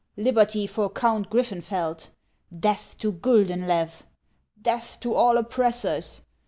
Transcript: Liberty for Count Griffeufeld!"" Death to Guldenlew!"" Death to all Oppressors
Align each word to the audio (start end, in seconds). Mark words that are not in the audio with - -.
Liberty 0.17 0.65
for 0.65 0.89
Count 0.89 1.29
Griffeufeld!"" 1.29 2.07
Death 2.67 2.95
to 2.97 3.11
Guldenlew!"" 3.11 4.01
Death 4.63 4.99
to 5.01 5.13
all 5.13 5.37
Oppressors 5.37 6.21